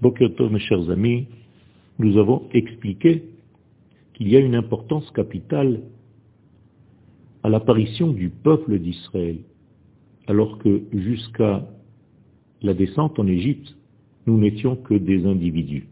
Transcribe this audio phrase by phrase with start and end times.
[0.00, 1.26] Bokertov, mes chers amis,
[1.98, 3.24] nous avons expliqué
[4.14, 5.82] qu'il y a une importance capitale
[7.42, 9.38] à l'apparition du peuple d'Israël,
[10.28, 11.66] alors que jusqu'à
[12.62, 13.76] la descente en Égypte,
[14.26, 15.88] nous n'étions que des individus.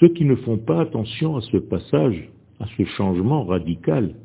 [0.00, 4.16] Ceux qui ne font pas attention à ce passage, à ce changement radical,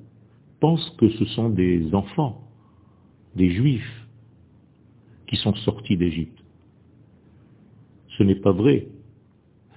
[0.59, 2.41] pensent que ce sont des enfants,
[3.35, 4.07] des juifs,
[5.27, 6.41] qui sont sortis d'Égypte.
[8.17, 8.87] Ce n'est pas vrai.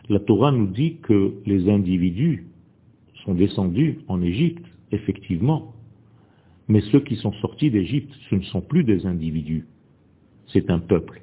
[0.08, 2.46] La Torah nous dit que les individus
[3.24, 5.74] sont descendus en Égypte, effectivement,
[6.68, 9.66] mais ceux qui sont sortis d'Égypte, ce ne sont plus des individus,
[10.52, 11.22] c'est un peuple.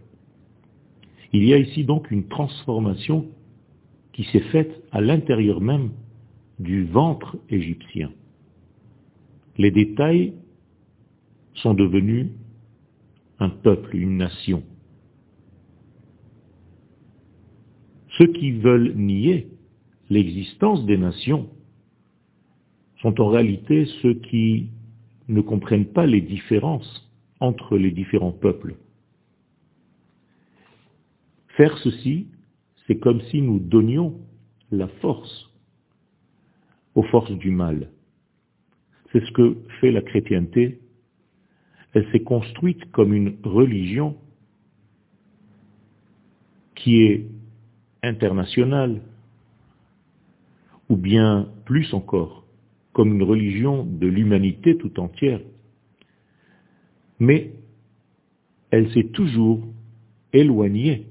[1.33, 3.27] Il y a ici donc une transformation
[4.13, 5.91] qui s'est faite à l'intérieur même
[6.59, 8.11] du ventre égyptien.
[9.57, 10.33] Les détails
[11.55, 12.27] sont devenus
[13.39, 14.63] un peuple, une nation.
[18.17, 19.47] Ceux qui veulent nier
[20.09, 21.49] l'existence des nations
[23.01, 24.69] sont en réalité ceux qui
[25.27, 28.75] ne comprennent pas les différences entre les différents peuples.
[31.49, 32.27] Faire ceci,
[32.85, 34.19] c'est comme si nous donnions
[34.71, 35.51] la force
[36.95, 37.91] aux forces du mal.
[39.11, 40.79] C'est ce que fait la chrétienté.
[41.93, 44.17] Elle s'est construite comme une religion
[46.75, 47.27] qui est
[48.03, 49.01] internationale,
[50.89, 52.45] ou bien plus encore,
[52.93, 55.41] comme une religion de l'humanité tout entière.
[57.19, 57.53] Mais
[58.71, 59.65] elle s'est toujours
[60.33, 61.07] éloignée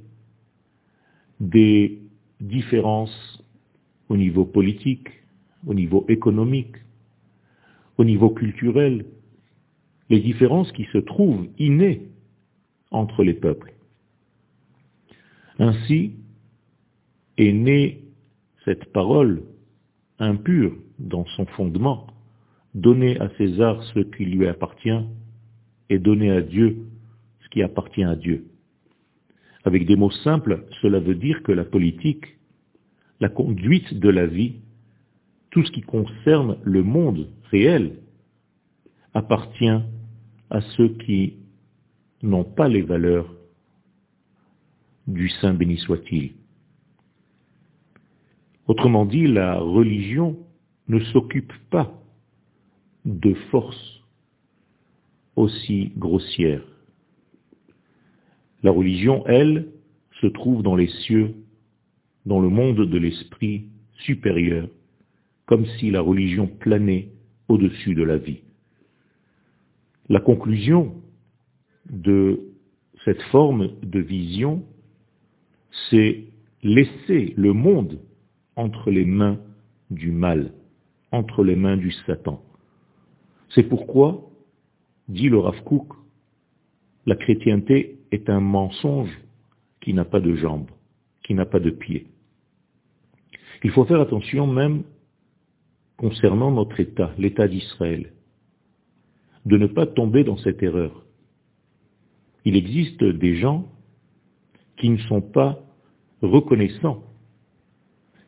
[1.41, 2.01] des
[2.41, 3.43] différences
[4.09, 5.09] au niveau politique,
[5.67, 6.77] au niveau économique,
[7.99, 9.05] au niveau culturel,
[10.09, 12.09] les différences qui se trouvent innées
[12.91, 13.73] entre les peuples.
[15.59, 16.13] Ainsi
[17.39, 18.03] est née
[18.65, 19.43] cette parole
[20.19, 22.07] impure dans son fondement,
[22.75, 25.05] donner à César ce qui lui appartient
[25.89, 26.79] et donner à Dieu
[27.43, 28.47] ce qui appartient à Dieu.
[29.65, 32.39] Avec des mots simples, cela veut dire que la politique,
[33.21, 34.57] la conduite de la vie,
[35.51, 37.97] tout ce qui concerne le monde réel,
[39.15, 39.81] appartient
[40.51, 41.35] à ceux qui
[42.23, 43.33] n'ont pas les valeurs
[45.07, 46.33] du Saint béni soit-il.
[48.67, 50.37] Autrement dit, la religion
[50.89, 51.93] ne s'occupe pas
[53.05, 54.03] de forces
[55.37, 56.65] aussi grossières.
[58.63, 59.69] La religion, elle,
[60.21, 61.35] se trouve dans les cieux,
[62.25, 63.67] dans le monde de l'esprit
[64.01, 64.69] supérieur,
[65.45, 67.11] comme si la religion planait
[67.49, 68.41] au-dessus de la vie.
[70.09, 70.95] La conclusion
[71.91, 72.41] de
[73.05, 74.65] cette forme de vision,
[75.91, 76.25] c'est
[76.63, 78.01] laisser le monde
[78.57, 79.39] entre les mains
[79.91, 80.53] du mal,
[81.13, 82.43] entre les mains du Satan.
[83.51, 84.31] C'est pourquoi,
[85.09, 85.63] dit le Rav
[87.07, 89.17] la chrétienté est un mensonge
[89.81, 90.71] qui n'a pas de jambes,
[91.23, 92.09] qui n'a pas de pieds.
[93.63, 94.83] Il faut faire attention même
[95.97, 98.13] concernant notre État, l'État d'Israël,
[99.45, 101.05] de ne pas tomber dans cette erreur.
[102.45, 103.69] Il existe des gens
[104.77, 105.61] qui ne sont pas
[106.23, 107.03] reconnaissants,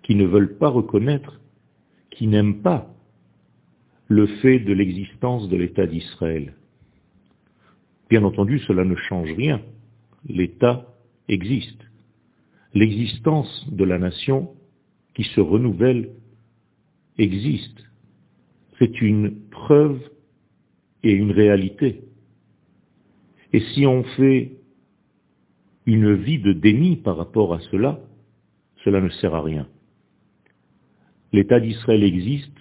[0.09, 1.39] qui ne veulent pas reconnaître,
[2.11, 2.91] qui n'aiment pas
[4.07, 6.55] le fait de l'existence de l'État d'Israël.
[8.09, 9.61] Bien entendu, cela ne change rien.
[10.27, 10.87] L'État
[11.29, 11.83] existe.
[12.73, 14.55] L'existence de la nation
[15.13, 16.09] qui se renouvelle
[17.19, 17.85] existe.
[18.79, 20.01] C'est une preuve
[21.03, 22.01] et une réalité.
[23.53, 24.53] Et si on fait
[25.85, 28.01] une vie de déni par rapport à cela,
[28.85, 29.69] cela ne sert à rien.
[31.33, 32.53] L'État d'Israël existe,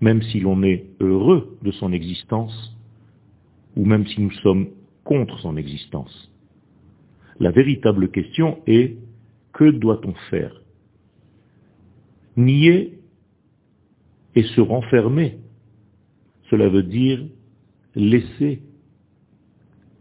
[0.00, 2.76] même si l'on est heureux de son existence,
[3.76, 4.68] ou même si nous sommes
[5.04, 6.30] contre son existence.
[7.40, 8.96] La véritable question est,
[9.52, 10.60] que doit-on faire?
[12.36, 12.98] Nier
[14.34, 15.38] et se renfermer,
[16.50, 17.24] cela veut dire
[17.94, 18.62] laisser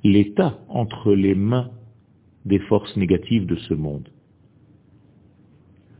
[0.03, 1.71] l'État entre les mains
[2.45, 4.09] des forces négatives de ce monde.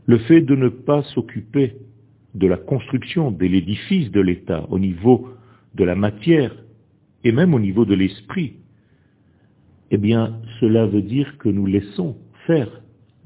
[0.08, 1.76] Le fait de ne pas s'occuper
[2.34, 5.28] de la construction de l'édifice de l'État au niveau
[5.74, 6.56] de la matière
[7.24, 8.54] et même au niveau de l'esprit,
[9.90, 12.16] eh bien, cela veut dire que nous laissons
[12.46, 12.70] faire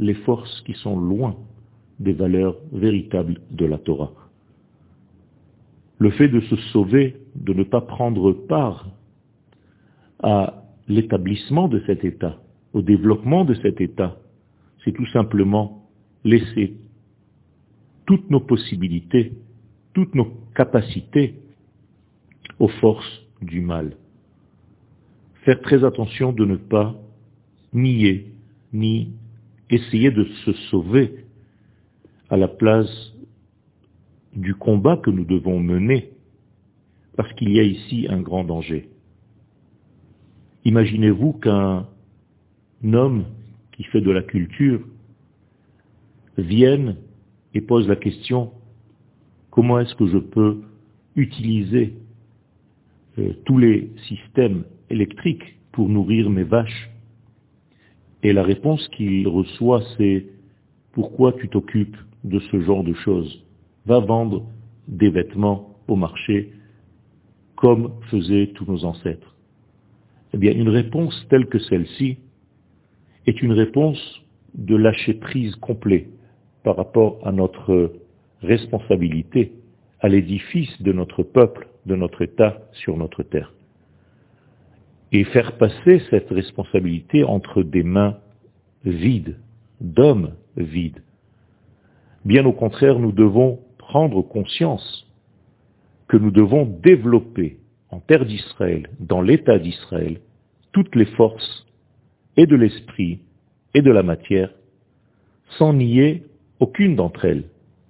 [0.01, 1.37] les forces qui sont loin
[2.01, 4.13] des valeurs véritables de la Torah.
[6.01, 8.89] Le fait de se sauver, de ne pas prendre part
[10.21, 12.41] à l'établissement de cet État,
[12.73, 14.17] au développement de cet état,
[14.85, 15.82] c'est tout simplement
[16.25, 16.75] laisser
[18.07, 19.33] toutes nos possibilités,
[19.95, 21.35] toutes nos capacités
[22.59, 23.97] aux forces du mal.
[25.45, 26.95] Faire très attention de ne pas
[27.73, 28.33] nier,
[28.73, 29.13] ni
[29.71, 31.25] essayer de se sauver
[32.31, 33.13] à la place
[34.35, 36.11] du combat que nous devons mener,
[37.17, 38.89] parce qu'il y a ici un grand danger.
[40.65, 41.87] Imaginez-vous qu'un
[42.85, 43.25] homme
[43.73, 44.81] qui fait de la culture
[46.39, 46.97] vienne
[47.55, 48.53] et pose la question,
[49.51, 50.63] comment est-ce que je peux
[51.17, 51.95] utiliser
[53.19, 56.91] euh, tous les systèmes électriques pour nourrir mes vaches?
[58.23, 60.27] Et la réponse qu'il reçoit, c'est,
[60.93, 63.45] pourquoi tu t'occupes de ce genre de choses?
[63.87, 64.47] Va vendre
[64.89, 66.53] des vêtements au marché
[67.57, 69.37] comme faisaient tous nos ancêtres.
[70.33, 72.19] Eh bien, une réponse telle que celle-ci
[73.27, 74.23] est une réponse
[74.55, 76.09] de lâcher prise complet
[76.63, 77.93] par rapport à notre
[78.43, 79.53] responsabilité,
[80.01, 83.53] à l'édifice de notre peuple, de notre État sur notre terre.
[85.13, 88.19] Et faire passer cette responsabilité entre des mains
[88.85, 89.37] vides,
[89.81, 91.03] d'hommes vides.
[92.25, 95.07] Bien au contraire, nous devons prendre conscience
[96.09, 97.59] que nous devons développer
[97.91, 100.21] en terre d'Israël, dans l'État d'Israël,
[100.73, 101.67] toutes les forces
[102.37, 103.21] et de l'esprit
[103.75, 104.51] et de la matière,
[105.59, 106.25] sans nier
[106.63, 107.45] aucune d'entre elles.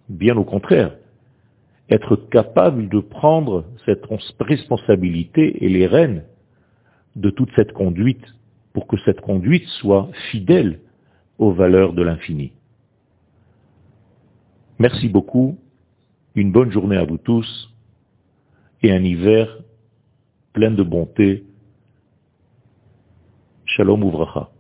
[0.08, 0.96] Bien au contraire,
[1.90, 4.04] être capable de prendre cette
[4.40, 6.24] responsabilité et les rênes
[7.14, 8.24] de toute cette conduite
[8.72, 10.80] pour que cette conduite soit fidèle
[11.38, 12.52] aux valeurs de l'infini.
[14.78, 15.58] Merci beaucoup,
[16.34, 17.70] une bonne journée à vous tous
[18.82, 19.58] et un hiver
[20.54, 21.44] plein de bonté.
[23.66, 24.51] Shalom Ouvracha.